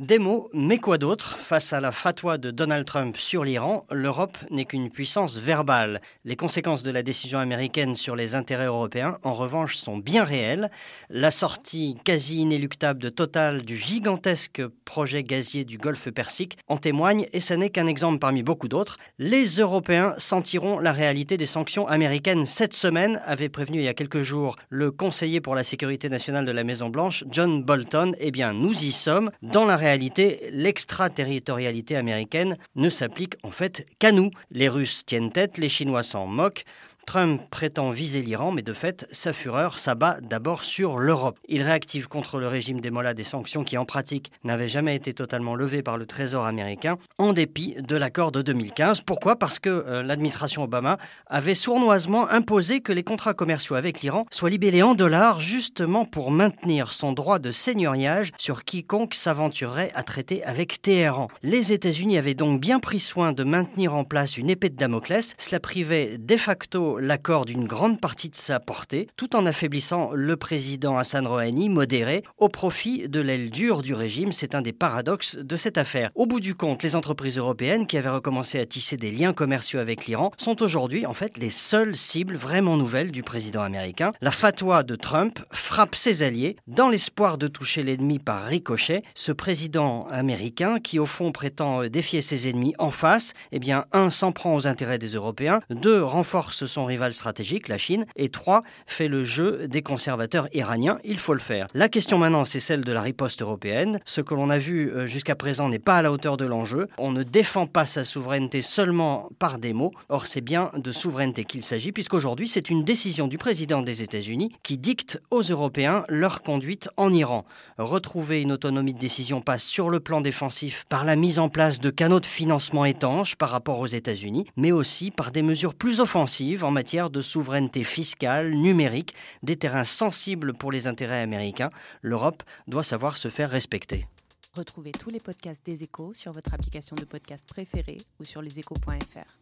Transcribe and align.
Des 0.00 0.18
mots, 0.18 0.48
mais 0.54 0.78
quoi 0.78 0.96
d'autre? 0.96 1.36
Face 1.36 1.74
à 1.74 1.80
la 1.80 1.92
fatwa 1.92 2.38
de 2.38 2.50
Donald 2.50 2.86
Trump 2.86 3.18
sur 3.18 3.44
l'Iran, 3.44 3.84
l'Europe 3.90 4.38
n'est 4.50 4.64
qu'une 4.64 4.88
puissance 4.88 5.36
verbale. 5.36 6.00
Les 6.24 6.36
conséquences 6.36 6.82
de 6.82 6.90
la 6.90 7.02
décision 7.02 7.38
américaine 7.38 7.94
sur 7.94 8.16
les 8.16 8.34
intérêts 8.34 8.64
européens, 8.64 9.18
en 9.24 9.34
revanche, 9.34 9.76
sont 9.76 9.98
bien 9.98 10.24
réelles. 10.24 10.70
La 11.10 11.30
sortie 11.30 11.98
quasi 12.02 12.38
inéluctable 12.38 12.98
de 12.98 13.10
Total 13.10 13.60
du 13.60 13.76
gigantesque 13.76 14.62
projet 14.86 15.22
gazier 15.22 15.66
du 15.66 15.76
Golfe 15.76 16.08
Persique 16.10 16.56
en 16.66 16.78
témoigne, 16.78 17.26
et 17.34 17.40
ce 17.40 17.52
n'est 17.52 17.68
qu'un 17.68 17.86
exemple 17.86 18.20
parmi 18.20 18.42
beaucoup 18.42 18.68
d'autres. 18.68 18.96
Les 19.18 19.44
Européens 19.58 20.14
sentiront 20.16 20.78
la 20.78 20.92
réalité 20.92 21.36
des 21.36 21.44
sanctions 21.44 21.86
américaines 21.86 22.46
cette 22.46 22.72
semaine, 22.72 23.20
avait 23.26 23.50
prévenu 23.50 23.80
il 23.80 23.84
y 23.84 23.88
a 23.88 23.92
quelques 23.94 24.22
jours 24.22 24.56
le 24.70 24.92
conseiller 24.92 25.42
pour 25.42 25.54
la 25.54 25.62
sécurité 25.62 26.08
nationale 26.08 26.46
de 26.46 26.52
la 26.52 26.64
Maison-Blanche, 26.64 27.24
John 27.30 27.62
Bolton. 27.62 28.14
Eh 28.18 28.30
bien, 28.30 28.54
nous 28.54 28.82
y 28.82 28.92
sommes. 28.92 29.30
Dans 29.42 29.66
la 29.66 29.76
réalité, 29.76 29.89
réalité, 29.90 30.50
l'extraterritorialité 30.52 31.96
américaine 31.96 32.56
ne 32.76 32.88
s'applique 32.88 33.34
en 33.42 33.50
fait 33.50 33.86
qu'à 33.98 34.12
nous. 34.12 34.30
Les 34.52 34.68
Russes 34.68 35.04
tiennent 35.04 35.32
tête, 35.32 35.58
les 35.58 35.68
Chinois 35.68 36.04
s'en 36.04 36.26
moquent. 36.26 36.64
Trump 37.06 37.42
prétend 37.50 37.90
viser 37.90 38.22
l'Iran, 38.22 38.52
mais 38.52 38.62
de 38.62 38.72
fait, 38.72 39.06
sa 39.10 39.32
fureur 39.32 39.78
s'abat 39.78 40.18
d'abord 40.20 40.64
sur 40.64 40.98
l'Europe. 40.98 41.38
Il 41.48 41.62
réactive 41.62 42.08
contre 42.08 42.38
le 42.38 42.48
régime 42.48 42.80
des 42.80 42.90
Mollahs 42.90 43.14
des 43.14 43.24
sanctions 43.24 43.64
qui, 43.64 43.76
en 43.78 43.84
pratique, 43.84 44.30
n'avaient 44.44 44.68
jamais 44.68 44.94
été 44.94 45.12
totalement 45.12 45.54
levées 45.54 45.82
par 45.82 45.96
le 45.96 46.06
Trésor 46.06 46.46
américain, 46.46 46.98
en 47.18 47.32
dépit 47.32 47.76
de 47.80 47.96
l'accord 47.96 48.32
de 48.32 48.42
2015. 48.42 49.02
Pourquoi? 49.02 49.36
Parce 49.36 49.58
que 49.58 49.68
euh, 49.68 50.02
l'administration 50.02 50.64
Obama 50.64 50.98
avait 51.26 51.54
sournoisement 51.54 52.28
imposé 52.28 52.80
que 52.80 52.92
les 52.92 53.02
contrats 53.02 53.34
commerciaux 53.34 53.76
avec 53.76 54.00
l'Iran 54.00 54.26
soient 54.30 54.50
libellés 54.50 54.82
en 54.82 54.94
dollars, 54.94 55.40
justement 55.40 56.04
pour 56.04 56.30
maintenir 56.30 56.92
son 56.92 57.12
droit 57.12 57.38
de 57.38 57.50
seigneuriage 57.50 58.32
sur 58.38 58.64
quiconque 58.64 59.14
s'aventurerait 59.14 59.92
à 59.94 60.02
traiter 60.02 60.44
avec 60.44 60.82
Téhéran. 60.82 61.28
Les 61.42 61.72
États-Unis 61.72 62.18
avaient 62.18 62.34
donc 62.34 62.60
bien 62.60 62.80
pris 62.80 63.00
soin 63.00 63.32
de 63.32 63.44
maintenir 63.44 63.94
en 63.94 64.04
place 64.04 64.38
une 64.38 64.50
épée 64.50 64.68
de 64.68 64.76
Damoclès. 64.76 65.34
Cela 65.38 65.60
privait 65.60 66.18
de 66.18 66.36
facto 66.36 66.89
l'accord 66.98 67.44
d'une 67.44 67.66
grande 67.66 68.00
partie 68.00 68.30
de 68.30 68.36
sa 68.36 68.60
portée, 68.60 69.08
tout 69.16 69.36
en 69.36 69.46
affaiblissant 69.46 70.10
le 70.12 70.36
président 70.36 70.98
Hassan 70.98 71.26
Rouhani, 71.26 71.68
modéré, 71.68 72.22
au 72.38 72.48
profit 72.48 73.08
de 73.08 73.20
l'aile 73.20 73.50
dure 73.50 73.82
du 73.82 73.94
régime. 73.94 74.32
C'est 74.32 74.54
un 74.54 74.62
des 74.62 74.72
paradoxes 74.72 75.36
de 75.36 75.56
cette 75.56 75.78
affaire. 75.78 76.10
Au 76.14 76.26
bout 76.26 76.40
du 76.40 76.54
compte, 76.54 76.82
les 76.82 76.96
entreprises 76.96 77.38
européennes 77.38 77.86
qui 77.86 77.98
avaient 77.98 78.08
recommencé 78.08 78.58
à 78.58 78.66
tisser 78.66 78.96
des 78.96 79.10
liens 79.10 79.32
commerciaux 79.32 79.80
avec 79.80 80.06
l'Iran 80.06 80.30
sont 80.36 80.62
aujourd'hui 80.62 81.06
en 81.06 81.14
fait 81.14 81.38
les 81.38 81.50
seules 81.50 81.96
cibles 81.96 82.36
vraiment 82.36 82.76
nouvelles 82.76 83.12
du 83.12 83.22
président 83.22 83.62
américain. 83.62 84.12
La 84.20 84.30
fatwa 84.30 84.82
de 84.82 84.96
Trump 84.96 85.40
frappe 85.50 85.94
ses 85.94 86.22
alliés 86.22 86.56
dans 86.66 86.88
l'espoir 86.88 87.38
de 87.38 87.48
toucher 87.48 87.82
l'ennemi 87.82 88.18
par 88.18 88.44
ricochet. 88.44 89.02
Ce 89.14 89.32
président 89.32 90.06
américain 90.10 90.78
qui 90.80 90.98
au 90.98 91.06
fond 91.06 91.32
prétend 91.32 91.86
défier 91.86 92.22
ses 92.22 92.48
ennemis 92.48 92.74
en 92.78 92.90
face, 92.90 93.32
eh 93.52 93.58
bien 93.58 93.84
un 93.92 94.10
s'en 94.10 94.32
prend 94.32 94.54
aux 94.54 94.66
intérêts 94.66 94.98
des 94.98 95.14
Européens, 95.14 95.60
deux 95.70 96.02
renforce 96.02 96.66
son 96.66 96.79
rival 96.84 97.12
stratégique, 97.14 97.68
la 97.68 97.78
Chine, 97.78 98.06
et 98.16 98.28
trois, 98.28 98.62
fait 98.86 99.08
le 99.08 99.24
jeu 99.24 99.68
des 99.68 99.82
conservateurs 99.82 100.48
iraniens. 100.52 100.98
Il 101.04 101.18
faut 101.18 101.34
le 101.34 101.40
faire. 101.40 101.66
La 101.74 101.88
question 101.88 102.18
maintenant, 102.18 102.44
c'est 102.44 102.60
celle 102.60 102.82
de 102.82 102.92
la 102.92 103.02
riposte 103.02 103.42
européenne. 103.42 104.00
Ce 104.04 104.20
que 104.20 104.34
l'on 104.34 104.50
a 104.50 104.58
vu 104.58 104.90
euh, 104.90 105.06
jusqu'à 105.06 105.34
présent 105.34 105.68
n'est 105.68 105.78
pas 105.78 105.96
à 105.96 106.02
la 106.02 106.12
hauteur 106.12 106.36
de 106.36 106.44
l'enjeu. 106.44 106.88
On 106.98 107.12
ne 107.12 107.22
défend 107.22 107.66
pas 107.66 107.86
sa 107.86 108.04
souveraineté 108.04 108.62
seulement 108.62 109.28
par 109.38 109.58
des 109.58 109.72
mots. 109.72 109.92
Or, 110.08 110.26
c'est 110.26 110.40
bien 110.40 110.70
de 110.76 110.92
souveraineté 110.92 111.44
qu'il 111.44 111.62
s'agit, 111.62 111.92
puisqu'aujourd'hui, 111.92 112.48
c'est 112.48 112.70
une 112.70 112.84
décision 112.84 113.28
du 113.28 113.38
président 113.38 113.82
des 113.82 114.02
États-Unis 114.02 114.50
qui 114.62 114.78
dicte 114.78 115.20
aux 115.30 115.42
Européens 115.42 116.04
leur 116.08 116.42
conduite 116.42 116.88
en 116.96 117.12
Iran. 117.12 117.44
Retrouver 117.78 118.42
une 118.42 118.52
autonomie 118.52 118.94
de 118.94 118.98
décision 118.98 119.40
passe 119.40 119.64
sur 119.64 119.90
le 119.90 120.00
plan 120.00 120.20
défensif 120.20 120.84
par 120.88 121.04
la 121.04 121.16
mise 121.16 121.38
en 121.38 121.48
place 121.48 121.80
de 121.80 121.90
canaux 121.90 122.20
de 122.20 122.26
financement 122.26 122.84
étanches 122.84 123.36
par 123.36 123.50
rapport 123.50 123.80
aux 123.80 123.86
États-Unis, 123.86 124.46
mais 124.56 124.72
aussi 124.72 125.10
par 125.10 125.30
des 125.30 125.42
mesures 125.42 125.74
plus 125.74 126.00
offensives 126.00 126.64
en 126.70 126.72
matière 126.72 127.10
de 127.10 127.20
souveraineté 127.20 127.82
fiscale, 127.82 128.54
numérique, 128.54 129.14
des 129.42 129.56
terrains 129.56 129.82
sensibles 129.82 130.54
pour 130.54 130.70
les 130.70 130.86
intérêts 130.86 131.20
américains. 131.20 131.70
L'Europe 132.00 132.44
doit 132.68 132.84
savoir 132.84 133.16
se 133.16 133.28
faire 133.28 133.50
respecter. 133.50 134.06
Retrouvez 134.54 134.92
tous 134.92 135.10
les 135.10 135.18
podcasts 135.18 135.66
des 135.66 135.82
échos 135.82 136.14
sur 136.14 136.30
votre 136.30 136.54
application 136.54 136.94
de 136.94 137.04
podcast 137.04 137.44
préférée 137.48 137.98
ou 138.20 138.24
sur 138.24 138.40
leséchos.fr. 138.40 139.36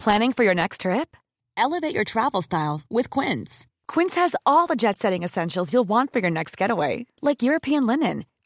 Planning 0.00 0.32
for 0.32 0.44
your 0.44 0.54
next 0.54 0.80
trip? 0.80 1.16
Elevate 1.56 1.94
your 1.94 2.04
travel 2.04 2.42
style 2.42 2.80
with 2.90 3.10
Quince. 3.10 3.66
Quince 3.86 4.16
has 4.16 4.34
all 4.44 4.66
the 4.66 4.76
jet 4.76 4.98
setting 4.98 5.22
essentials 5.22 5.72
you'll 5.72 5.88
want 5.88 6.12
for 6.12 6.20
your 6.20 6.32
next 6.32 6.56
getaway, 6.56 7.06
like 7.22 7.42
European 7.44 7.86
linen 7.86 8.24